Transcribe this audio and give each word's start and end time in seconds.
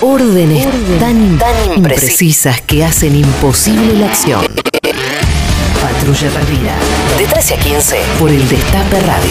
Órdenes, 0.00 0.64
tan, 1.00 1.38
tan 1.38 1.72
imprecisas 1.76 2.60
que 2.60 2.84
hacen 2.84 3.16
imposible 3.16 3.94
la 3.94 4.06
acción. 4.06 4.46
Patrulla 5.82 6.30
Perdida. 6.30 6.76
De 7.18 7.26
13 7.26 7.54
a 7.54 7.58
15 7.58 7.96
por 8.20 8.30
el 8.30 8.48
Destape 8.48 9.00
Radio. 9.00 9.30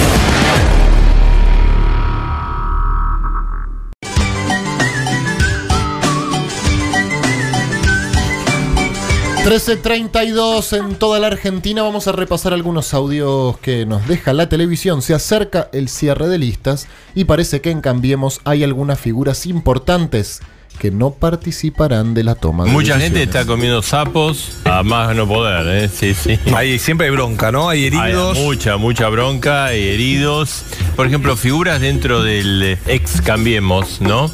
...13.32 9.45 10.77
en 10.77 10.95
toda 10.95 11.21
la 11.21 11.27
Argentina... 11.27 11.81
...vamos 11.81 12.09
a 12.09 12.11
repasar 12.11 12.51
algunos 12.51 12.93
audios 12.93 13.57
que 13.59 13.85
nos 13.85 14.05
deja 14.05 14.33
la 14.33 14.49
televisión... 14.49 15.01
...se 15.01 15.13
acerca 15.13 15.69
el 15.71 15.87
cierre 15.87 16.27
de 16.27 16.37
listas... 16.37 16.89
...y 17.15 17.23
parece 17.23 17.61
que 17.61 17.71
en 17.71 17.79
Cambiemos 17.79 18.41
hay 18.43 18.65
algunas 18.65 18.99
figuras 18.99 19.45
importantes 19.45 20.41
que 20.77 20.91
no 20.91 21.11
participarán 21.11 22.13
de 22.13 22.23
la 22.23 22.35
toma 22.35 22.65
de 22.65 22.71
Mucha 22.71 22.99
gente 22.99 23.23
está 23.23 23.45
comiendo 23.45 23.81
sapos 23.81 24.51
a 24.65 24.83
más 24.83 25.15
no 25.15 25.27
poder, 25.27 25.83
¿eh? 25.85 25.89
Sí, 25.93 26.13
sí. 26.13 26.37
Hay, 26.55 26.79
siempre 26.79 27.07
hay 27.07 27.13
bronca, 27.13 27.51
¿no? 27.51 27.69
Hay 27.69 27.85
heridos. 27.85 28.37
Hay 28.37 28.43
mucha, 28.43 28.77
mucha 28.77 29.09
bronca 29.09 29.75
y 29.75 29.87
heridos. 29.87 30.63
Por 30.95 31.07
ejemplo, 31.07 31.35
figuras 31.35 31.81
dentro 31.81 32.21
del 32.23 32.61
eh, 32.63 32.77
ex 32.87 33.21
Cambiemos, 33.21 34.01
¿no? 34.01 34.29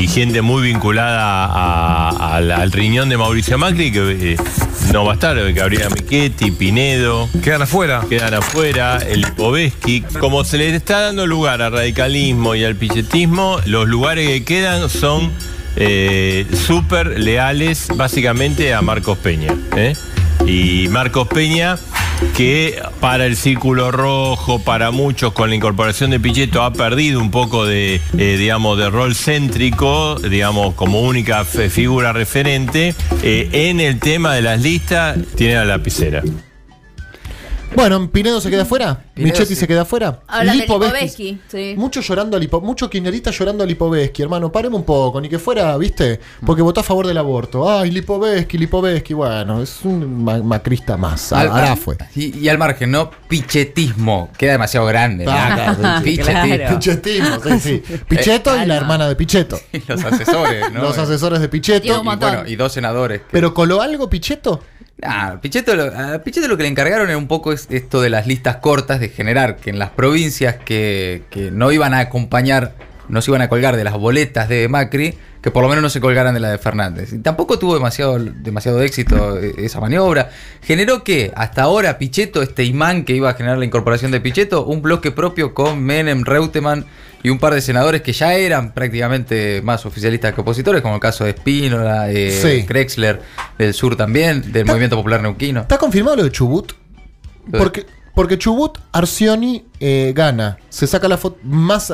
Y 0.00 0.08
gente 0.08 0.42
muy 0.42 0.62
vinculada 0.62 1.44
a- 1.46 2.36
al, 2.36 2.50
al 2.50 2.72
riñón 2.72 3.08
de 3.08 3.16
Mauricio 3.16 3.58
Macri, 3.58 3.92
que 3.92 4.32
eh, 4.32 4.36
no 4.92 5.04
va 5.04 5.12
a 5.12 5.14
estar, 5.14 5.36
Gabriela 5.52 5.88
Michetti, 5.88 6.50
Pinedo. 6.50 7.28
Quedan 7.44 7.62
afuera. 7.62 8.04
Quedan 8.08 8.34
afuera, 8.34 8.98
el 8.98 9.20
Lipovetsky. 9.20 10.00
Como 10.18 10.42
se 10.44 10.58
les 10.58 10.74
está 10.74 11.00
dando 11.00 11.26
lugar 11.28 11.62
al 11.62 11.70
radicalismo 11.72 12.56
y 12.56 12.64
al 12.64 12.74
pichetismo, 12.74 13.60
los 13.66 13.86
lugares 13.86 14.26
que 14.28 14.44
quedan 14.44 14.90
son 14.90 15.30
eh, 15.80 16.46
súper 16.66 17.20
leales 17.20 17.88
básicamente 17.94 18.74
a 18.74 18.82
Marcos 18.82 19.16
Peña. 19.18 19.54
¿eh? 19.76 19.94
Y 20.44 20.88
Marcos 20.88 21.28
Peña, 21.28 21.78
que 22.36 22.80
para 23.00 23.26
el 23.26 23.36
Círculo 23.36 23.92
Rojo, 23.92 24.58
para 24.60 24.90
muchos 24.90 25.32
con 25.32 25.50
la 25.50 25.56
incorporación 25.56 26.10
de 26.10 26.18
Pichetto, 26.18 26.62
ha 26.62 26.72
perdido 26.72 27.20
un 27.20 27.30
poco 27.30 27.64
de, 27.64 28.00
eh, 28.16 28.36
digamos, 28.38 28.76
de 28.78 28.90
rol 28.90 29.14
céntrico, 29.14 30.16
digamos, 30.18 30.74
como 30.74 31.02
única 31.02 31.44
figura 31.44 32.12
referente. 32.12 32.94
eh, 33.22 33.48
en 33.52 33.80
el 33.80 34.00
tema 34.00 34.34
de 34.34 34.42
las 34.42 34.60
listas, 34.60 35.16
tiene 35.36 35.54
la 35.54 35.64
lapicera. 35.64 36.22
Bueno, 37.76 38.10
Pinedo 38.10 38.40
se 38.40 38.50
queda 38.50 38.62
afuera, 38.62 39.04
Pinedo 39.14 39.32
Michetti 39.32 39.54
sí. 39.54 39.60
se 39.60 39.68
queda 39.68 39.82
afuera. 39.82 40.20
Hablan 40.26 40.56
de 40.56 40.62
Lipovetsky. 40.62 41.40
Sí. 41.48 41.74
Mucho 41.76 42.00
llorando 42.00 42.36
a 42.36 42.40
Lipo, 42.40 42.60
mucho 42.60 42.88
kirchnerista 42.90 43.30
llorando 43.30 43.62
a 43.62 43.66
Lipovetsky, 43.66 44.22
hermano, 44.22 44.50
paremos 44.50 44.80
un 44.80 44.84
poco, 44.86 45.20
ni 45.20 45.28
que 45.28 45.38
fuera, 45.38 45.76
¿viste? 45.76 46.18
Porque 46.44 46.62
votó 46.62 46.80
a 46.80 46.82
favor 46.82 47.06
del 47.06 47.18
aborto. 47.18 47.70
Ay, 47.70 47.90
Lipovetsky, 47.90 48.58
Lipovetsky, 48.58 49.14
bueno, 49.14 49.62
es 49.62 49.80
un 49.84 50.24
ma- 50.24 50.38
macrista 50.42 50.96
más. 50.96 51.32
Al- 51.32 51.48
Ahora 51.48 51.76
fue. 51.76 51.96
Y, 52.16 52.36
y 52.38 52.48
al 52.48 52.58
margen, 52.58 52.90
¿no? 52.90 53.10
Pichetismo. 53.28 54.30
Queda 54.38 54.52
demasiado 54.52 54.86
grande. 54.86 55.24
¿no? 55.24 55.30
Ah, 55.32 55.50
claro, 55.54 55.74
sí, 56.02 56.10
sí. 56.10 56.16
Pichetismo. 56.16 56.78
Pichetismo, 56.78 57.40
sí, 57.44 57.60
sí. 57.60 57.82
Pichetto 58.08 58.62
y 58.62 58.66
la 58.66 58.76
hermana 58.76 59.08
de 59.08 59.14
Pichetto. 59.16 59.58
Y 59.72 59.82
los 59.86 60.02
asesores, 60.04 60.72
¿no? 60.72 60.82
Los 60.82 60.98
asesores 60.98 61.40
de 61.40 61.48
un 61.48 62.02
Y, 62.02 62.16
bueno, 62.16 62.48
y 62.48 62.56
dos 62.56 62.72
senadores. 62.72 63.20
que- 63.20 63.26
¿Pero 63.30 63.52
coló 63.54 63.80
algo 63.82 64.08
Pichetto? 64.10 64.62
Ah, 65.02 65.38
Pichetto 65.40 65.76
lo, 65.76 65.84
a 65.84 66.18
Pichetto 66.24 66.48
lo 66.48 66.56
que 66.56 66.64
le 66.64 66.68
encargaron 66.68 67.08
era 67.08 67.18
un 67.18 67.28
poco 67.28 67.52
es 67.52 67.68
esto 67.70 68.00
de 68.00 68.10
las 68.10 68.26
listas 68.26 68.56
cortas, 68.56 68.98
de 68.98 69.08
generar 69.08 69.56
que 69.56 69.70
en 69.70 69.78
las 69.78 69.90
provincias 69.90 70.56
que, 70.56 71.22
que 71.30 71.50
no 71.52 71.70
iban 71.70 71.94
a 71.94 72.00
acompañar, 72.00 72.74
no 73.08 73.22
se 73.22 73.30
iban 73.30 73.42
a 73.42 73.48
colgar 73.48 73.76
de 73.76 73.84
las 73.84 73.94
boletas 73.94 74.48
de 74.48 74.68
Macri, 74.68 75.14
que 75.40 75.52
por 75.52 75.62
lo 75.62 75.68
menos 75.68 75.82
no 75.82 75.88
se 75.88 76.00
colgaran 76.00 76.34
de 76.34 76.40
la 76.40 76.50
de 76.50 76.58
Fernández. 76.58 77.12
Y 77.12 77.18
tampoco 77.18 77.60
tuvo 77.60 77.74
demasiado, 77.74 78.18
demasiado 78.18 78.82
éxito 78.82 79.38
eh, 79.38 79.54
esa 79.58 79.80
maniobra. 79.80 80.30
Generó 80.62 81.04
que 81.04 81.32
hasta 81.36 81.62
ahora 81.62 81.96
Pichetto, 81.98 82.42
este 82.42 82.64
imán 82.64 83.04
que 83.04 83.14
iba 83.14 83.30
a 83.30 83.34
generar 83.34 83.58
la 83.58 83.64
incorporación 83.64 84.10
de 84.10 84.20
Pichetto, 84.20 84.66
un 84.66 84.82
bloque 84.82 85.12
propio 85.12 85.54
con 85.54 85.80
Menem, 85.80 86.24
Reutemann 86.24 86.86
y 87.22 87.30
un 87.30 87.38
par 87.38 87.54
de 87.54 87.60
senadores 87.60 88.02
que 88.02 88.12
ya 88.12 88.34
eran 88.34 88.72
prácticamente 88.72 89.60
más 89.62 89.84
oficialistas 89.86 90.34
que 90.34 90.40
opositores, 90.40 90.82
como 90.82 90.94
el 90.94 91.00
caso 91.00 91.24
de 91.24 91.30
Espínola, 91.30 92.10
eh, 92.10 92.30
Sí. 92.30 92.64
Krexler 92.66 93.20
del 93.58 93.74
sur 93.74 93.96
también, 93.96 94.52
del 94.52 94.64
Movimiento 94.66 94.96
Popular 94.96 95.20
Neuquino. 95.20 95.62
¿Está 95.62 95.78
confirmado 95.78 96.16
lo 96.16 96.24
de 96.24 96.30
Chubut? 96.30 96.72
Porque, 97.50 97.86
porque 98.14 98.38
Chubut, 98.38 98.78
Arcioni 98.92 99.66
eh, 99.80 100.12
gana. 100.14 100.58
Se 100.68 100.86
saca 100.86 101.08
la 101.08 101.16
foto. 101.16 101.38
Más. 101.42 101.92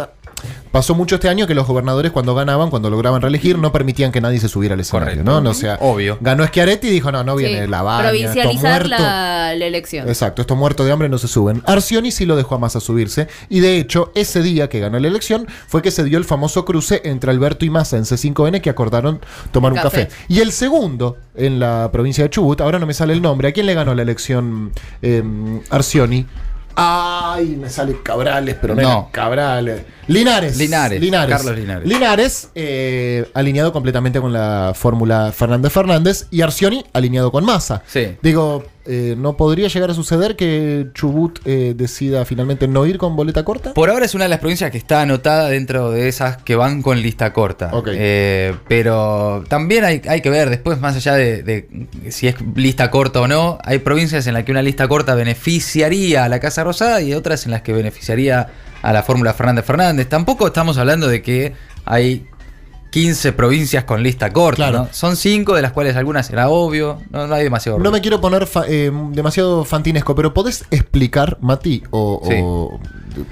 Pasó 0.75 0.97
mucho 0.97 1.15
este 1.15 1.29
año 1.29 1.47
que 1.47 1.55
los 1.55 1.69
gobernadores, 1.69 2.11
cuando 2.11 2.35
ganaban, 2.35 2.69
cuando 2.69 2.91
lograban 2.91 3.23
reelegir, 3.23 3.57
no 3.59 3.71
permitían 3.71 4.11
que 4.11 4.21
nadie 4.21 4.41
se 4.41 4.49
subiera 4.49 4.75
al 4.75 4.81
escenario, 4.81 5.23
Correcto. 5.23 5.41
¿no? 5.41 5.51
O 5.51 5.55
sea, 5.55 5.79
Obvio. 5.81 6.19
Ganó 6.21 6.45
Schiaretti 6.45 6.89
y 6.89 6.91
dijo: 6.91 7.13
no, 7.13 7.23
no 7.23 7.37
viene 7.37 7.63
Sí, 7.65 7.71
la 7.71 7.83
baña. 7.83 8.11
esto 8.11 8.11
Provincializar 8.11 8.89
muerto". 8.89 9.03
la, 9.05 9.55
la 9.55 9.67
elección. 9.67 10.09
Exacto, 10.09 10.43
estos 10.43 10.59
muertos 10.59 10.85
de 10.85 10.91
hambre 10.91 11.09
no 11.09 11.17
se 11.19 11.29
suben. 11.29 11.63
Arcioni 11.65 12.11
sí 12.11 12.27
lo 12.27 12.35
dejó 12.35 12.57
a 12.57 12.59
Massa 12.59 12.81
subirse 12.81 13.29
y 13.49 13.61
de 13.61 13.79
hecho 13.79 14.11
ese 14.17 14.43
día 14.43 14.69
que 14.69 14.81
ganó 14.81 14.99
la 14.99 15.07
elección 15.07 15.47
fue 15.69 15.81
que 15.81 15.93
se 15.93 16.03
dio 16.03 16.19
el 16.19 16.25
famoso 16.25 16.65
cruce 16.65 17.03
entre 17.05 17.31
Alberto 17.31 17.65
y 17.65 17.71
Massa 17.71 17.97
en 17.97 18.03
C5N 18.03 18.61
que 18.61 18.69
acordaron 18.69 19.21
tomar 19.53 19.71
un 19.73 19.79
Café. 19.79 20.09
café. 20.09 20.17
Y 20.27 20.41
el 20.41 20.51
segundo 20.51 21.17
en 21.37 21.61
la 21.61 21.89
provincia 21.93 22.25
de 22.25 22.31
Chubut, 22.31 22.61
ahora 22.61 22.81
no 22.81 22.87
me 22.87 22.95
sale 22.95 23.13
el 23.13 23.23
nombre, 23.23 23.47
¿a 23.47 23.53
quién 23.53 23.67
le 23.67 23.75
ganó 23.75 23.95
la 23.95 24.03
elección 24.03 24.73
eh, 25.03 25.23
Arcioni? 25.71 26.27
Ay, 26.77 27.57
me 27.61 27.69
sale 27.71 27.97
Cabrales, 28.03 28.57
pero 28.61 28.75
no, 28.75 28.83
No. 28.83 28.89
era 28.89 29.11
Cabrales. 29.13 29.83
Linares. 30.07 30.57
Linares, 30.57 31.01
Carlos 31.01 31.57
Linares. 31.57 31.89
Linares, 31.89 32.49
eh, 32.55 33.29
alineado 33.35 33.73
completamente 33.73 34.21
con 34.21 34.33
la 34.33 34.73
fórmula 34.75 35.33
Fernández 35.33 35.73
Fernández 35.73 36.27
y 36.31 36.43
Arcioni 36.43 36.85
alineado 36.93 37.31
con 37.31 37.45
Massa. 37.45 37.83
Sí. 37.87 38.17
Digo, 38.23 38.65
eh, 38.87 39.15
¿no 39.17 39.37
podría 39.37 39.69
llegar 39.69 39.91
a 39.91 39.95
suceder 39.95 40.37
que 40.37 40.89
Chubut 40.93 41.39
eh, 41.47 41.75
decida 41.75 42.25
finalmente 42.25 42.69
no 42.69 42.85
ir 42.85 42.99
con 42.99 43.17
boleta 43.17 43.45
corta? 43.45 43.73
Por 43.73 43.89
ahora 43.89 44.05
es 44.05 44.15
una 44.15 44.25
de 44.25 44.31
las 44.31 44.41
provincias 44.41 44.71
que 44.71 44.79
está 44.79 45.01
anotada 45.01 45.49
dentro 45.49 45.91
de 45.91 46.09
esas 46.09 46.37
que 46.39 46.55
van 46.55 46.83
con 46.83 47.01
lista 47.01 47.33
corta. 47.33 47.71
Eh, 47.87 48.55
pero 48.69 49.45
también 49.49 49.85
hay, 49.85 50.03
hay 50.07 50.21
que 50.21 50.29
ver, 50.31 50.51
después, 50.51 50.81
más 50.81 50.97
allá 50.97 51.15
de, 51.15 51.43
de 51.43 51.87
si 52.11 52.29
es 52.29 52.37
lista 52.55 52.91
corta 52.91 53.23
o 53.23 53.29
no, 53.29 53.59
hay 53.65 53.79
provincias 53.79 54.27
en 54.27 54.35
las 54.35 54.45
que 54.45 54.53
una 54.53 54.63
lista 54.63 54.87
corta 54.87 55.15
beneficiaría 55.15 56.25
a 56.25 56.29
la 56.29 56.41
Casa 56.41 56.63
Rosada 56.63 57.01
y 57.01 57.15
otras 57.15 57.47
en 57.47 57.53
las 57.53 57.63
que 57.63 57.73
beneficiaría 57.73 58.49
a 58.83 58.93
la 58.93 59.03
fórmula 59.03 59.33
Fernández 59.33 59.65
Fernández. 59.65 60.09
Tampoco 60.11 60.47
estamos 60.47 60.77
hablando 60.77 61.09
de 61.09 61.23
que 61.23 61.55
hay 61.87 62.27
15 62.95 63.33
provincias 63.33 63.83
con 63.85 64.03
lista 64.05 64.33
corta. 64.33 64.57
Claro. 64.69 64.79
¿no? 64.85 64.89
Son 64.93 65.17
5, 65.17 65.57
de 65.57 65.63
las 65.63 65.73
cuales 65.73 65.97
algunas 65.97 66.27
será 66.27 66.49
obvio. 66.49 67.01
No, 67.11 67.27
no 67.27 67.35
hay 67.35 67.43
demasiado. 67.43 67.79
No 67.81 67.91
me 67.91 68.01
quiero 68.01 68.21
poner 68.21 68.47
fa- 68.47 68.67
eh, 68.69 68.93
demasiado 69.11 69.65
fantinesco, 69.65 70.15
pero 70.15 70.33
¿podés 70.33 70.65
explicar, 70.71 71.37
Mati, 71.41 71.83
o, 71.91 72.21
Sí. 72.25 72.35
o, 72.41 72.79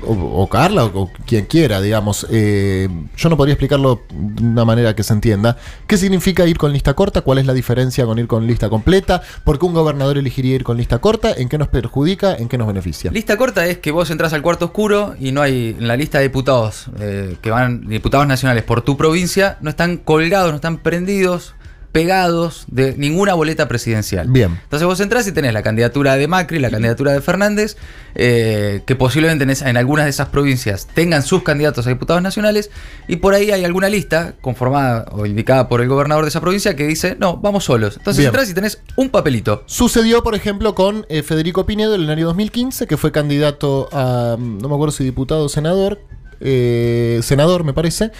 o- 0.07 0.49
Carla, 0.49 0.85
o, 0.85 1.03
o 1.03 1.11
quien 1.27 1.47
quiera, 1.47 1.81
digamos, 1.81 2.27
eh, 2.31 2.89
yo 3.17 3.29
no 3.29 3.37
podría 3.37 3.55
explicarlo 3.55 4.03
de 4.13 4.43
una 4.45 4.65
manera 4.65 4.95
que 4.95 5.03
se 5.03 5.13
entienda, 5.13 5.57
qué 5.87 5.97
significa 5.97 6.47
ir 6.47 6.59
con 6.59 6.73
lista 6.73 6.95
corta, 6.95 7.23
cuál 7.23 7.39
es 7.39 7.47
la 7.47 7.55
diferencia 7.55 8.05
con 8.05 8.19
ir 8.19 8.27
con 8.27 8.47
lista 8.47 8.69
completa, 8.69 9.23
por 9.45 9.59
qué 9.59 9.67
un 9.67 9.75
gobernador 9.75 10.19
elegiría 10.19 10.55
ir 10.55 10.65
con 10.65 10.77
lista 10.77 10.99
corta, 10.99 11.33
en 11.33 11.49
qué 11.49 11.59
nos 11.59 11.69
perjudica, 11.69 12.35
en 12.35 12.49
qué 12.49 12.59
nos 12.59 12.67
beneficia? 12.67 13.11
Lista 13.11 13.37
corta 13.37 13.67
es 13.67 13.79
que 13.79 13.91
vos 13.91 14.11
entras 14.11 14.33
al 14.33 14.43
cuarto 14.43 14.67
oscuro 14.67 15.15
y 15.19 15.33
no 15.33 15.43
hay 15.43 15.77
en 15.79 15.89
la 15.89 15.97
lista 15.97 16.19
de 16.19 16.25
diputados 16.25 16.87
eh, 17.01 17.37
que 17.41 17.51
van, 17.51 17.89
diputados 17.89 18.27
nacionales 18.27 18.65
por 18.65 18.83
tu 18.83 18.97
provincia, 18.97 19.59
no 19.61 19.71
están 19.71 19.97
colgados, 19.99 20.51
no 20.51 20.57
están 20.57 20.79
prendidos, 20.79 21.55
pegados 21.93 22.65
de 22.69 22.95
ninguna 22.97 23.35
boleta 23.35 23.69
presidencial. 23.69 24.27
Bien. 24.29 24.59
Entonces 24.65 24.87
vos 24.87 24.99
entrás 25.01 25.27
y 25.29 25.33
tenés 25.33 25.53
la 25.53 25.63
candidatura 25.63 26.17
de 26.17 26.27
Macri, 26.27 26.59
la 26.59 26.71
candidatura 26.71 27.13
de 27.13 27.21
Fernández, 27.21 27.77
eh, 28.15 28.81
que 28.87 28.97
posiblemente 28.97 29.45
en, 29.45 29.51
esa- 29.51 29.69
en 29.69 29.77
algunas 29.77 30.07
de 30.07 30.11
esas 30.11 30.29
provincias 30.29 30.89
tengan 30.95 31.23
sus 31.23 31.43
candidatos 31.43 31.87
a 31.87 31.91
diputados 31.91 32.23
nacionales, 32.23 32.71
y 33.09 33.17
por 33.17 33.35
ahí 33.35 33.51
hay 33.51 33.65
alguna 33.65 33.91
lista 33.91 34.35
conformada 34.41 35.05
o 35.13 35.27
indicada 35.27 35.69
por 35.69 35.83
el 35.83 35.89
gobernador 35.89 36.25
de 36.25 36.31
esa 36.31 36.41
provincia 36.41 36.75
que 36.77 36.87
dice, 36.87 37.15
no, 37.21 37.37
vamos 37.37 37.65
solos. 37.65 37.97
Entonces 37.99 38.19
Bien. 38.21 38.29
entras 38.29 38.49
y 38.51 38.55
tenés 38.55 38.81
un 38.97 39.11
papelito. 39.11 39.63
Sucedió, 39.67 40.23
por 40.23 40.35
ejemplo, 40.35 40.75
con 40.75 41.05
eh, 41.11 41.23
Federico 41.23 41.67
Pinedo 41.67 41.95
en 41.95 42.01
el 42.03 42.11
año 42.11 42.27
2015, 42.27 42.87
que 42.87 42.97
fue 42.97 43.13
candidato 43.13 43.89
a, 43.93 44.37
no 44.39 44.69
me 44.69 44.75
acuerdo 44.75 44.93
si 44.93 45.05
diputado 45.05 45.45
o 45.45 45.49
senador, 45.51 46.01
eh, 46.41 47.21
senador 47.23 47.65
me 47.65 47.73
parece, 47.75 48.11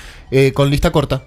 con 0.55 0.71
lista 0.71 0.93
corta. 0.93 1.25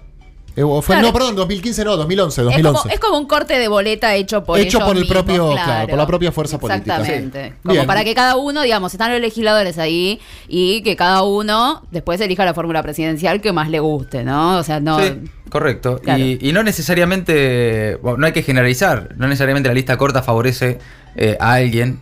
Eh, 0.56 0.62
fue- 0.62 0.82
Claro. 0.96 1.02
No, 1.08 1.12
perdón, 1.12 1.36
2015 1.36 1.84
no, 1.84 1.96
2011, 1.96 2.40
Es 2.40 2.44
2011. 2.46 2.80
como, 2.82 2.94
es 2.94 3.00
como 3.00 3.18
un 3.18 3.26
corte 3.26 3.58
de 3.58 3.68
boleta 3.68 4.14
hecho 4.14 4.42
por 4.42 4.58
Hecho 4.58 4.78
ellos 4.78 4.88
por 4.88 4.96
el 4.96 5.02
mismos, 5.02 5.22
propio- 5.22 5.52
claro, 5.52 5.88
por 5.88 5.98
la 5.98 6.06
propia 6.06 6.32
fuerza 6.32 6.58
política. 6.58 6.96
Exactamente. 6.96 7.48
Sí. 7.50 7.54
Como 7.62 7.74
Bien. 7.74 7.86
para 7.86 8.04
que 8.04 8.14
cada 8.14 8.36
uno, 8.36 8.62
digamos, 8.62 8.92
están 8.94 9.12
los 9.12 9.20
legisladores 9.20 9.78
ahí 9.78 10.18
y 10.48 10.80
que 10.82 10.96
cada 10.96 11.22
uno 11.24 11.82
después 11.90 12.20
elija 12.22 12.44
la 12.46 12.54
fórmula 12.54 12.82
presidencial 12.82 13.40
que 13.42 13.52
más 13.52 13.68
le 13.68 13.80
guste, 13.80 14.24
¿no? 14.24 14.56
O 14.58 14.62
sea, 14.62 14.80
no. 14.80 14.98
Sí, 14.98 15.12
Correcto. 15.50 16.00
Claro. 16.02 16.22
Y, 16.22 16.38
y 16.40 16.52
no 16.52 16.62
necesariamente, 16.62 17.96
bueno, 18.02 18.18
no 18.18 18.26
hay 18.26 18.32
que 18.32 18.42
generalizar, 18.42 19.10
no 19.16 19.26
necesariamente 19.28 19.68
la 19.68 19.74
lista 19.74 19.96
corta 19.96 20.22
favorece 20.22 20.78
eh, 21.18 21.36
a 21.40 21.54
alguien, 21.54 21.98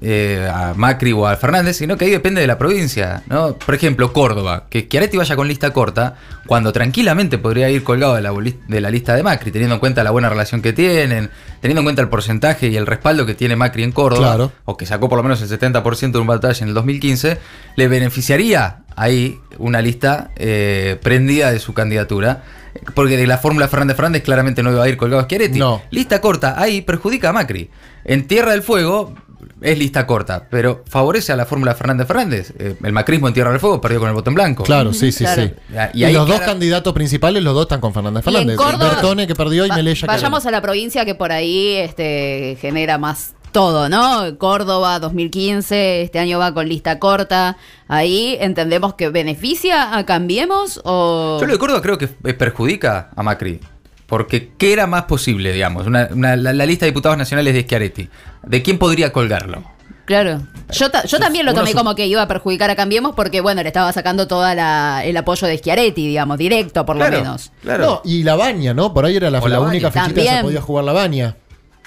eh, 0.00 0.48
a 0.52 0.74
Macri 0.74 1.12
o 1.12 1.26
a 1.26 1.36
Fernández, 1.36 1.76
sino 1.76 1.96
que 1.96 2.06
ahí 2.06 2.10
depende 2.10 2.40
de 2.40 2.46
la 2.48 2.58
provincia. 2.58 3.22
¿no? 3.28 3.54
Por 3.54 3.74
ejemplo, 3.76 4.12
Córdoba, 4.12 4.64
que 4.68 4.82
Schiaretti 4.82 5.16
vaya 5.16 5.36
con 5.36 5.46
lista 5.46 5.72
corta, 5.72 6.16
cuando 6.46 6.72
tranquilamente 6.72 7.38
podría 7.38 7.70
ir 7.70 7.84
colgado 7.84 8.14
de 8.16 8.22
la, 8.22 8.32
de 8.32 8.80
la 8.80 8.90
lista 8.90 9.14
de 9.14 9.22
Macri, 9.22 9.52
teniendo 9.52 9.74
en 9.74 9.80
cuenta 9.80 10.02
la 10.02 10.10
buena 10.10 10.28
relación 10.28 10.62
que 10.62 10.72
tienen, 10.72 11.30
teniendo 11.60 11.82
en 11.82 11.84
cuenta 11.84 12.02
el 12.02 12.08
porcentaje 12.08 12.66
y 12.68 12.76
el 12.76 12.86
respaldo 12.86 13.24
que 13.24 13.34
tiene 13.34 13.54
Macri 13.54 13.84
en 13.84 13.92
Córdoba, 13.92 14.28
Claro. 14.34 14.52
o 14.64 14.76
que 14.76 14.84
sacó 14.86 15.08
por 15.08 15.18
lo 15.18 15.22
menos 15.22 15.40
el 15.42 15.48
70% 15.48 16.10
de 16.10 16.18
un 16.18 16.26
batalla 16.26 16.58
en 16.62 16.68
el 16.68 16.74
2015, 16.74 17.38
le 17.76 17.88
beneficiaría 17.88 18.78
ahí 18.96 19.38
una 19.58 19.80
lista 19.80 20.30
eh, 20.36 20.98
prendida 21.02 21.52
de 21.52 21.60
su 21.60 21.72
candidatura. 21.72 22.42
Porque 22.94 23.16
de 23.16 23.26
la 23.26 23.38
fórmula 23.38 23.68
Fernández 23.68 23.96
Fernández 23.96 24.22
claramente 24.22 24.62
no 24.62 24.70
iba 24.72 24.82
a 24.82 24.88
ir 24.88 24.96
colgado 24.96 25.22
Schiaretti. 25.24 25.58
No. 25.58 25.82
Lista 25.90 26.20
corta, 26.20 26.60
ahí 26.60 26.82
perjudica 26.82 27.30
a 27.30 27.32
Macri. 27.32 27.70
En 28.04 28.26
Tierra 28.26 28.52
del 28.52 28.62
Fuego 28.62 29.14
es 29.62 29.78
lista 29.78 30.06
corta, 30.06 30.48
pero 30.50 30.84
favorece 30.86 31.32
a 31.32 31.36
la 31.36 31.46
fórmula 31.46 31.74
Fernández 31.74 32.06
Fernández. 32.06 32.52
Eh, 32.58 32.76
el 32.82 32.92
macrismo 32.92 33.26
en 33.28 33.34
Tierra 33.34 33.50
del 33.50 33.58
Fuego 33.60 33.80
perdió 33.80 34.00
con 34.00 34.08
el 34.08 34.14
voto 34.14 34.28
en 34.30 34.34
blanco. 34.34 34.64
Claro, 34.64 34.92
sí, 34.92 35.10
sí, 35.12 35.24
Claro. 35.24 35.42
sí. 35.44 35.52
Y 35.94 36.00
Y, 36.00 36.04
ahí, 36.04 36.12
los 36.12 36.28
dos 36.28 36.40
candidatos 36.40 36.92
principales, 36.92 37.42
los 37.42 37.54
dos 37.54 37.62
están 37.62 37.80
con 37.80 37.94
Fernández 37.94 38.24
Y 38.26 38.28
en 38.28 38.34
Fernández. 38.34 38.56
Córdoba- 38.56 38.90
Bertone 38.90 39.26
que 39.26 39.34
perdió 39.34 39.64
y 39.66 39.70
Melella 39.70 40.00
que 40.02 40.06
Vayamos 40.06 40.44
a 40.44 40.50
la 40.50 40.60
provincia 40.60 41.04
que 41.06 41.14
por 41.14 41.32
ahí 41.32 41.72
este, 41.76 42.58
genera 42.60 42.98
más 42.98 43.34
todo, 43.56 43.88
¿no? 43.88 44.36
Córdoba 44.36 44.98
2015, 44.98 46.02
este 46.02 46.18
año 46.18 46.38
va 46.38 46.52
con 46.52 46.68
lista 46.68 46.98
corta. 46.98 47.56
Ahí 47.88 48.36
entendemos 48.38 48.92
que 48.96 49.08
beneficia 49.08 49.96
a 49.96 50.04
Cambiemos 50.04 50.78
o... 50.84 51.38
Yo 51.40 51.46
lo 51.46 51.54
de 51.54 51.58
Córdoba 51.58 51.80
creo 51.80 51.96
que 51.96 52.06
perjudica 52.06 53.08
a 53.16 53.22
Macri. 53.22 53.60
Porque, 54.06 54.52
¿qué 54.58 54.74
era 54.74 54.86
más 54.86 55.04
posible, 55.04 55.54
digamos? 55.54 55.86
Una- 55.86 56.08
una- 56.12 56.36
la, 56.36 56.52
la 56.52 56.66
lista 56.66 56.84
de 56.84 56.90
diputados 56.90 57.16
nacionales 57.16 57.54
de 57.54 57.62
Schiaretti. 57.62 58.10
¿De 58.42 58.62
quién 58.62 58.78
podría 58.78 59.10
colgarlo? 59.10 59.62
Claro. 60.04 60.42
Yo, 60.70 60.90
ta- 60.90 61.04
yo 61.06 61.18
también 61.18 61.46
lo 61.46 61.54
tomé 61.54 61.72
como 61.72 61.94
que 61.94 62.06
iba 62.06 62.20
a 62.20 62.28
perjudicar 62.28 62.68
a 62.68 62.76
Cambiemos 62.76 63.14
porque, 63.16 63.40
bueno, 63.40 63.62
le 63.62 63.68
estaba 63.68 63.90
sacando 63.94 64.28
todo 64.28 64.46
el 64.46 65.16
apoyo 65.16 65.46
de 65.46 65.56
Schiaretti, 65.56 66.06
digamos, 66.06 66.36
directo 66.36 66.84
por 66.84 66.96
lo 66.96 67.08
menos. 67.10 67.50
Claro. 67.62 67.84
No, 67.86 68.02
y 68.04 68.22
la 68.22 68.36
baña, 68.36 68.74
¿no? 68.74 68.92
Por 68.92 69.06
ahí 69.06 69.16
era 69.16 69.30
la, 69.30 69.40
la 69.40 69.60
única 69.60 69.90
fichita 69.90 70.12
que 70.20 70.28
se 70.28 70.42
podía 70.42 70.60
jugar 70.60 70.84
la 70.84 70.92
baña. 70.92 71.36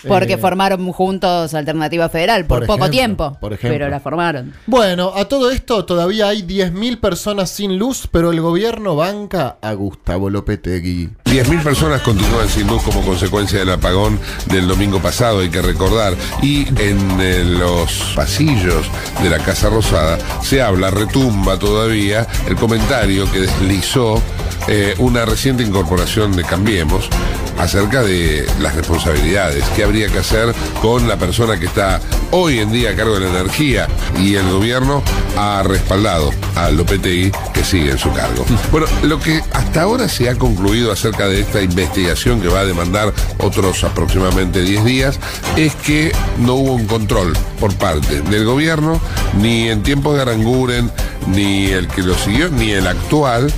Porque 0.07 0.33
Eh, 0.33 0.37
formaron 0.37 0.91
juntos 0.91 1.53
Alternativa 1.53 2.07
Federal 2.09 2.45
por, 2.45 2.59
por 2.59 2.67
poco 2.67 2.85
ejemplo, 2.85 2.91
tiempo. 2.91 3.37
por 3.39 3.53
ejemplo. 3.53 3.77
Pero 3.77 3.89
la 3.89 3.99
formaron. 3.99 4.53
Bueno, 4.65 5.11
a 5.15 5.25
todo 5.25 5.51
esto 5.51 5.83
todavía 5.85 6.29
hay 6.29 6.41
10.000 6.43 6.99
personas 6.99 7.49
sin 7.49 7.77
luz, 7.77 8.07
pero 8.11 8.31
el 8.31 8.39
gobierno 8.41 8.95
banca 8.95 9.57
a 9.61 9.73
Gustavo 9.73 10.29
Lopetegui. 10.29 11.09
10.000 11.25 11.63
personas 11.63 12.01
continúan 12.01 12.47
sin 12.47 12.67
luz 12.67 12.81
como 12.83 13.01
consecuencia 13.01 13.59
del 13.59 13.71
apagón 13.71 14.19
del 14.45 14.67
domingo 14.67 14.99
pasado, 14.99 15.39
hay 15.39 15.49
que 15.49 15.61
recordar. 15.61 16.13
Y 16.41 16.67
en 16.81 17.19
eh, 17.19 17.43
los 17.43 18.13
pasillos 18.15 18.85
de 19.21 19.29
la 19.29 19.39
Casa 19.39 19.69
Rosada 19.69 20.17
se 20.41 20.61
habla, 20.61 20.89
retumba 20.91 21.59
todavía 21.59 22.25
el 22.47 22.55
comentario 22.55 23.29
que 23.31 23.41
deslizó 23.41 24.21
eh, 24.67 24.95
una 24.99 25.25
reciente 25.25 25.63
incorporación 25.63 26.31
de 26.35 26.43
Cambiemos 26.43 27.09
acerca 27.59 28.01
de 28.01 28.47
las 28.59 28.75
responsabilidades, 28.75 29.63
qué 29.75 29.83
habría 29.83 30.07
que 30.07 30.19
hacer 30.19 30.53
con 30.81 31.07
la 31.07 31.17
persona 31.17 31.59
que 31.59 31.65
está 31.65 31.99
hoy 32.31 32.59
en 32.59 32.71
día 32.71 32.91
a 32.91 32.95
cargo 32.95 33.15
de 33.15 33.21
la 33.21 33.29
energía 33.29 33.87
y 34.17 34.35
el 34.35 34.49
gobierno 34.49 35.03
ha 35.37 35.61
respaldado 35.63 36.31
a 36.55 36.69
Lopetegui 36.69 37.31
que 37.53 37.63
sigue 37.63 37.91
en 37.91 37.97
su 37.97 38.11
cargo. 38.13 38.45
Bueno, 38.71 38.87
lo 39.03 39.19
que 39.19 39.41
hasta 39.53 39.81
ahora 39.81 40.07
se 40.07 40.29
ha 40.29 40.35
concluido 40.35 40.91
acerca 40.91 41.27
de 41.27 41.41
esta 41.41 41.61
investigación 41.61 42.39
que 42.39 42.47
va 42.47 42.59
a 42.59 42.65
demandar 42.65 43.11
otros 43.39 43.83
aproximadamente 43.83 44.61
10 44.61 44.85
días 44.85 45.19
es 45.57 45.75
que 45.75 46.11
no 46.37 46.53
hubo 46.55 46.73
un 46.73 46.85
control 46.85 47.33
por 47.59 47.73
parte 47.75 48.21
del 48.21 48.45
gobierno, 48.45 49.01
ni 49.39 49.69
en 49.69 49.81
tiempos 49.81 50.15
de 50.15 50.21
Aranguren, 50.21 50.91
ni 51.27 51.67
el 51.67 51.87
que 51.87 52.03
lo 52.03 52.13
siguió, 52.13 52.49
ni 52.49 52.71
el 52.71 52.87
actual, 52.87 53.51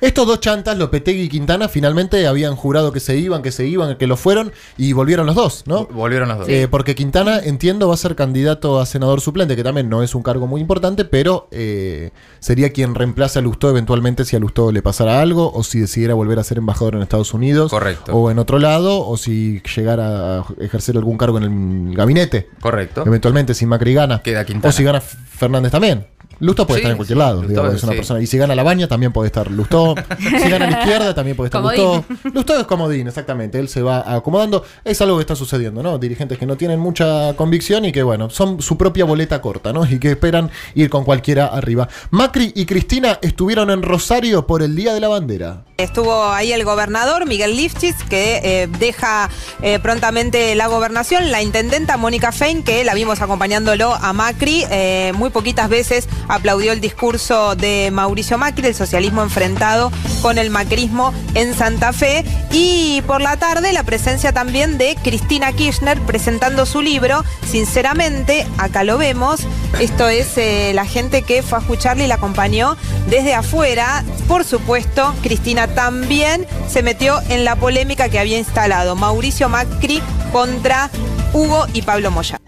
Estos 0.00 0.26
dos 0.26 0.40
chantas, 0.40 0.78
Lopetegui 0.78 1.22
y 1.22 1.28
Quintana, 1.28 1.68
finalmente 1.68 2.26
habían 2.26 2.56
jurado 2.56 2.90
que 2.92 3.00
se 3.00 3.16
iban, 3.18 3.42
que 3.42 3.52
se 3.52 3.66
iban, 3.66 3.96
que 3.96 4.06
lo 4.06 4.16
fueron 4.16 4.50
y 4.78 4.92
volvieron 4.94 5.26
los 5.26 5.34
dos, 5.34 5.64
¿no? 5.66 5.86
Volvieron 5.86 6.28
los 6.28 6.38
dos. 6.38 6.48
Eh, 6.48 6.68
porque 6.70 6.94
Quintana, 6.94 7.38
entiendo, 7.38 7.88
va 7.88 7.94
a 7.94 7.96
ser 7.98 8.16
candidato 8.16 8.80
a 8.80 8.86
senador 8.86 9.20
suplente, 9.20 9.56
que 9.56 9.62
también 9.62 9.88
no 9.90 10.02
es 10.02 10.14
un 10.14 10.22
cargo 10.22 10.46
muy 10.46 10.60
importante, 10.60 11.04
pero 11.04 11.48
eh, 11.50 12.10
sería 12.38 12.72
quien 12.72 12.94
reemplace 12.94 13.38
a 13.38 13.42
Lustó 13.42 13.68
eventualmente 13.68 14.24
si 14.24 14.36
a 14.36 14.38
Lustó 14.38 14.72
le 14.72 14.80
pasara 14.82 15.20
algo, 15.20 15.52
o 15.52 15.62
si 15.62 15.80
decidiera 15.80 16.14
volver 16.14 16.38
a 16.38 16.44
ser 16.44 16.58
embajador 16.58 16.94
en 16.94 17.02
Estados 17.02 17.34
Unidos, 17.34 17.70
Correcto. 17.70 18.12
o 18.12 18.30
en 18.30 18.38
otro 18.38 18.58
lado, 18.58 19.06
o 19.06 19.16
si 19.18 19.60
llegara 19.76 20.38
a 20.40 20.44
ejercer 20.60 20.96
algún 20.96 21.18
cargo 21.18 21.38
en 21.38 21.88
el 21.90 21.94
gabinete, 21.94 22.48
Correcto. 22.60 23.04
eventualmente 23.06 23.52
si 23.54 23.66
Macri 23.66 23.92
gana, 23.94 24.22
Queda 24.22 24.44
Quintana. 24.46 24.70
o 24.70 24.72
si 24.72 24.82
gana 24.82 25.00
Fernández 25.00 25.72
también. 25.72 26.06
Lustó 26.40 26.66
puede 26.66 26.78
Sí, 26.78 26.82
estar 26.82 26.90
en 26.92 26.96
cualquier 26.96 27.16
sí, 27.16 27.18
lado, 27.18 27.42
digamos, 27.42 27.74
es 27.74 27.82
una 27.82 27.92
sí. 27.92 27.96
persona. 27.98 28.20
Y 28.20 28.26
si 28.26 28.38
gana 28.38 28.54
la 28.54 28.62
baña, 28.62 28.88
también 28.88 29.12
puede 29.12 29.26
estar 29.26 29.50
Lustó. 29.50 29.94
si 30.18 30.48
gana 30.50 30.66
a 30.66 30.70
la 30.70 30.78
izquierda, 30.80 31.14
también 31.14 31.36
puede 31.36 31.48
estar 31.48 31.60
Comodín. 31.60 32.04
Lustó. 32.08 32.30
Lustó 32.34 32.60
es 32.60 32.66
comodín, 32.66 33.06
exactamente. 33.08 33.58
Él 33.58 33.68
se 33.68 33.82
va 33.82 34.14
acomodando. 34.14 34.64
Es 34.84 35.00
algo 35.00 35.16
que 35.16 35.22
está 35.22 35.36
sucediendo, 35.36 35.82
¿no? 35.82 35.98
Dirigentes 35.98 36.38
que 36.38 36.46
no 36.46 36.56
tienen 36.56 36.80
mucha 36.80 37.34
convicción 37.36 37.84
y 37.84 37.92
que, 37.92 38.02
bueno, 38.02 38.30
son 38.30 38.60
su 38.62 38.76
propia 38.76 39.04
boleta 39.04 39.40
corta, 39.40 39.72
¿no? 39.72 39.84
Y 39.86 39.98
que 39.98 40.10
esperan 40.12 40.50
ir 40.74 40.88
con 40.90 41.04
cualquiera 41.04 41.46
arriba. 41.46 41.88
Macri 42.10 42.52
y 42.54 42.64
Cristina 42.66 43.18
estuvieron 43.22 43.70
en 43.70 43.82
Rosario 43.82 44.46
por 44.46 44.62
el 44.62 44.74
Día 44.74 44.94
de 44.94 45.00
la 45.00 45.08
Bandera. 45.08 45.64
Estuvo 45.82 46.24
ahí 46.26 46.52
el 46.52 46.64
gobernador 46.64 47.26
Miguel 47.26 47.56
Lifchitz, 47.56 48.04
que 48.08 48.40
eh, 48.42 48.68
deja 48.78 49.30
eh, 49.62 49.78
prontamente 49.78 50.54
la 50.54 50.66
gobernación. 50.66 51.30
La 51.30 51.42
intendenta 51.42 51.96
Mónica 51.96 52.32
Fein, 52.32 52.62
que 52.62 52.84
la 52.84 52.94
vimos 52.94 53.22
acompañándolo 53.22 53.94
a 53.94 54.12
Macri, 54.12 54.64
eh, 54.70 55.12
muy 55.14 55.30
poquitas 55.30 55.68
veces 55.68 56.08
aplaudió 56.28 56.72
el 56.72 56.80
discurso 56.80 57.56
de 57.56 57.90
Mauricio 57.92 58.36
Macri, 58.36 58.66
el 58.66 58.74
socialismo 58.74 59.22
enfrentado 59.22 59.90
con 60.20 60.38
el 60.38 60.50
macrismo 60.50 61.14
en 61.34 61.54
Santa 61.54 61.92
Fe. 61.92 62.24
Y 62.52 63.02
por 63.06 63.20
la 63.20 63.36
tarde 63.36 63.72
la 63.72 63.84
presencia 63.84 64.32
también 64.32 64.76
de 64.76 64.96
Cristina 65.02 65.52
Kirchner 65.52 66.00
presentando 66.00 66.66
su 66.66 66.82
libro. 66.82 67.24
Sinceramente, 67.46 68.46
acá 68.58 68.82
lo 68.82 68.98
vemos. 68.98 69.40
Esto 69.78 70.08
es 70.08 70.36
eh, 70.36 70.72
la 70.74 70.84
gente 70.84 71.22
que 71.22 71.42
fue 71.42 71.58
a 71.58 71.60
escucharle 71.60 72.04
y 72.04 72.08
la 72.08 72.16
acompañó 72.16 72.76
desde 73.08 73.34
afuera. 73.34 74.04
Por 74.26 74.44
supuesto, 74.44 75.14
Cristina 75.22 75.68
también 75.68 76.46
se 76.68 76.82
metió 76.82 77.20
en 77.28 77.44
la 77.44 77.56
polémica 77.56 78.08
que 78.08 78.18
había 78.18 78.38
instalado 78.38 78.96
Mauricio 78.96 79.48
Macri 79.48 80.02
contra 80.32 80.90
Hugo 81.32 81.66
y 81.72 81.82
Pablo 81.82 82.10
Moya. 82.10 82.39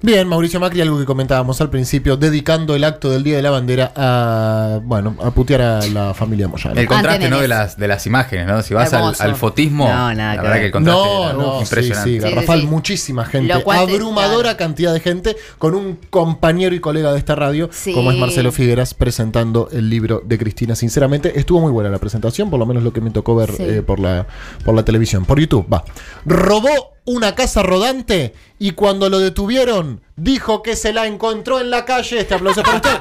Bien, 0.00 0.28
Mauricio 0.28 0.60
Macri, 0.60 0.80
algo 0.80 0.96
que 0.96 1.04
comentábamos 1.04 1.60
al 1.60 1.70
principio, 1.70 2.16
dedicando 2.16 2.76
el 2.76 2.84
acto 2.84 3.10
del 3.10 3.24
Día 3.24 3.34
de 3.34 3.42
la 3.42 3.50
Bandera 3.50 3.92
a, 3.96 4.78
bueno, 4.84 5.16
a 5.20 5.32
putear 5.32 5.60
a 5.60 5.86
la 5.88 6.14
familia 6.14 6.46
Moyano. 6.46 6.78
El 6.80 6.86
contraste 6.86 7.16
Antes 7.24 7.30
¿no? 7.30 7.40
de, 7.40 7.48
las, 7.48 7.76
de 7.76 7.88
las 7.88 8.06
imágenes, 8.06 8.46
¿no? 8.46 8.62
Si 8.62 8.74
vas 8.74 8.92
al, 8.92 9.34
fotismo, 9.34 9.88
No, 9.88 10.14
nada 10.14 10.36
la 10.36 10.42
verdad 10.42 10.50
ver. 10.52 10.60
que 10.60 10.66
el 10.66 10.72
contraste 10.72 11.02
No, 11.04 11.24
era 11.24 11.32
no, 11.32 11.54
sí, 11.56 11.62
impresionante. 11.64 12.10
sí, 12.12 12.18
Garrafal, 12.20 12.60
sí. 12.60 12.66
muchísima 12.68 13.24
gente, 13.24 13.52
abrumadora 13.52 14.42
claro. 14.42 14.56
cantidad 14.56 14.92
de 14.92 15.00
gente, 15.00 15.36
con 15.58 15.74
un 15.74 15.98
compañero 16.10 16.76
y 16.76 16.80
colega 16.80 17.10
de 17.10 17.18
esta 17.18 17.34
radio, 17.34 17.68
Sí. 17.72 17.92
como 17.92 18.12
es 18.12 18.18
Marcelo 18.18 18.52
Figueras, 18.52 18.94
presentando 18.94 19.68
el 19.72 19.90
libro 19.90 20.22
de 20.24 20.38
Cristina. 20.38 20.76
Sinceramente, 20.76 21.40
estuvo 21.40 21.60
muy 21.60 21.72
buena 21.72 21.90
la 21.90 21.98
presentación, 21.98 22.50
por 22.50 22.60
lo 22.60 22.66
menos 22.66 22.84
lo 22.84 22.92
que 22.92 23.00
me 23.00 23.10
tocó 23.10 23.34
ver 23.34 23.50
Sí. 23.50 23.64
eh, 23.64 23.82
por, 23.82 23.98
la, 23.98 24.28
por 24.64 24.76
la 24.76 24.84
televisión, 24.84 25.24
por 25.24 25.40
YouTube, 25.40 25.66
va. 25.72 25.82
Robó 26.24 26.94
una 27.04 27.34
casa 27.34 27.62
rodante 27.62 28.34
y 28.58 28.72
cuando 28.72 29.08
lo 29.08 29.18
detuvieron, 29.18 30.00
dijo 30.16 30.62
que 30.62 30.76
se 30.76 30.92
la 30.92 31.06
encontró 31.06 31.60
en 31.60 31.70
la 31.70 31.84
calle. 31.84 32.20
Este 32.20 32.34
aplauso 32.34 32.62
para 32.62 32.76
usted. 32.76 32.90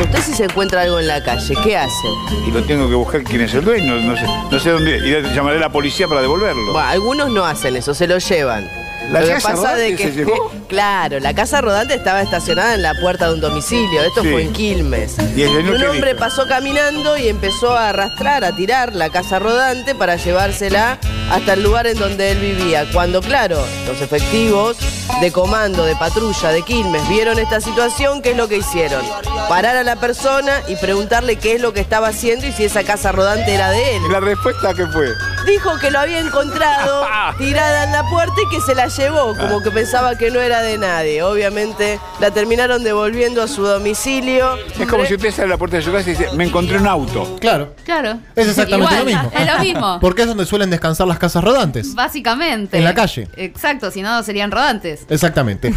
Usted 0.00 0.22
si 0.22 0.32
se 0.32 0.44
encuentra 0.44 0.82
algo 0.82 1.00
en 1.00 1.08
la 1.08 1.22
calle, 1.22 1.54
¿qué 1.64 1.76
hace? 1.76 2.08
y 2.46 2.50
lo 2.50 2.62
tengo 2.62 2.88
que 2.88 2.94
buscar 2.94 3.22
quién 3.24 3.40
es 3.40 3.52
el 3.54 3.64
dueño, 3.64 3.96
no 3.96 4.16
sé, 4.16 4.22
no 4.50 4.60
sé 4.60 4.70
dónde, 4.70 4.96
y 4.98 5.34
llamaré 5.34 5.56
a 5.56 5.60
la 5.60 5.72
policía 5.72 6.06
para 6.06 6.22
devolverlo. 6.22 6.72
Bueno, 6.72 6.88
algunos 6.88 7.30
no 7.30 7.44
hacen 7.44 7.74
eso, 7.76 7.94
se 7.94 8.06
lo 8.06 8.18
llevan. 8.18 8.68
La 9.10 9.20
lo 9.20 9.26
que 9.26 9.32
casa 9.34 9.52
pasa 9.52 9.74
de 9.74 9.96
que, 9.96 10.04
se 10.04 10.12
llevó. 10.12 10.52
claro, 10.68 11.18
la 11.20 11.34
casa 11.34 11.60
rodante 11.60 11.94
estaba 11.94 12.20
estacionada 12.22 12.74
en 12.74 12.82
la 12.82 12.94
puerta 12.94 13.28
de 13.28 13.34
un 13.34 13.40
domicilio. 13.40 14.02
Esto 14.02 14.22
Sí. 14.22 14.30
fue 14.30 14.42
en 14.42 14.52
Quilmes. 14.52 15.16
¿Y 15.36 15.44
un 15.44 15.82
hombre 15.84 16.14
pasó 16.14 16.46
caminando 16.46 17.16
y 17.16 17.28
empezó 17.28 17.76
a 17.76 17.88
arrastrar, 17.90 18.44
a 18.44 18.54
tirar 18.54 18.94
la 18.94 19.10
casa 19.10 19.38
rodante 19.38 19.94
para 19.94 20.16
llevársela 20.16 20.98
hasta 21.30 21.54
el 21.54 21.62
lugar 21.62 21.86
en 21.86 21.98
donde 21.98 22.32
él 22.32 22.38
vivía. 22.38 22.86
Cuando, 22.92 23.20
claro, 23.20 23.58
los 23.86 24.00
efectivos 24.00 24.76
de 25.20 25.32
comando, 25.32 25.84
de 25.84 25.96
patrulla, 25.96 26.50
de 26.50 26.62
Quilmes, 26.62 27.08
vieron 27.08 27.38
esta 27.38 27.60
situación, 27.60 28.22
¿qué 28.22 28.30
es 28.30 28.36
lo 28.36 28.48
que 28.48 28.58
hicieron? 28.58 29.02
Parar 29.48 29.76
a 29.76 29.82
la 29.82 29.96
persona 29.96 30.62
y 30.68 30.76
preguntarle 30.76 31.36
qué 31.36 31.54
es 31.54 31.60
lo 31.60 31.72
que 31.72 31.80
estaba 31.80 32.08
haciendo 32.08 32.46
y 32.46 32.52
si 32.52 32.64
esa 32.64 32.84
casa 32.84 33.12
rodante 33.12 33.52
era 33.52 33.70
de 33.70 33.96
él. 33.96 34.02
¿Y 34.08 34.12
la 34.12 34.20
respuesta 34.20 34.74
qué 34.74 34.86
fue? 34.86 35.08
Dijo 35.46 35.78
que 35.78 35.90
lo 35.90 35.98
había 35.98 36.20
encontrado 36.20 37.06
tirada 37.38 37.84
en 37.84 37.92
la 37.92 38.04
puerta 38.08 38.34
y 38.46 38.54
que 38.54 38.60
se 38.60 38.74
la 38.74 38.86
llevó, 38.88 39.34
como 39.36 39.62
que 39.62 39.70
pensaba 39.70 40.16
que 40.16 40.30
no 40.30 40.40
era 40.40 40.60
de 40.60 40.78
nadie. 40.78 41.22
Obviamente 41.22 41.98
la 42.20 42.30
terminaron 42.30 42.84
devolviendo 42.84 43.42
a 43.42 43.48
su 43.48 43.62
domicilio. 43.62 44.56
Es 44.78 44.86
como 44.86 45.04
si 45.04 45.14
usted 45.14 45.30
sale 45.30 45.46
a 45.46 45.48
la 45.48 45.56
puerta 45.56 45.78
de 45.78 45.82
su 45.82 45.90
casa 45.90 46.10
y 46.10 46.14
dice, 46.14 46.28
me 46.34 46.44
encontré 46.44 46.78
un 46.78 46.86
auto. 46.86 47.36
Claro. 47.40 47.74
Claro. 47.84 48.18
Es 48.36 48.48
exactamente 48.48 48.96
lo 48.98 49.04
mismo. 49.04 49.32
Es 49.34 49.46
lo 49.46 49.58
mismo. 49.58 49.98
Porque 50.00 50.22
es 50.22 50.28
donde 50.28 50.44
suelen 50.44 50.70
descansar 50.70 51.06
las 51.08 51.18
casas 51.18 51.42
rodantes. 51.42 51.94
Básicamente. 51.94 52.78
En 52.78 52.84
la 52.84 52.94
calle. 52.94 53.28
Exacto, 53.36 53.90
si 53.90 54.02
no 54.02 54.22
serían 54.22 54.50
rodantes. 54.50 55.06
Exactamente. 55.08 55.74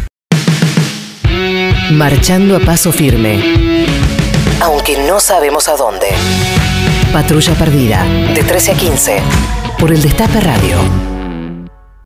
Marchando 1.90 2.56
a 2.56 2.60
paso 2.60 2.92
firme. 2.92 3.86
Aunque 4.60 4.96
no 5.06 5.20
sabemos 5.20 5.68
a 5.68 5.76
dónde. 5.76 6.06
Patrulla 7.12 7.54
perdida. 7.54 8.04
De 8.34 8.42
13 8.42 8.72
a 8.72 8.74
15. 8.74 9.16
Por 9.78 9.90
el 9.92 10.00
Destape 10.00 10.40
Radio. 10.40 11.11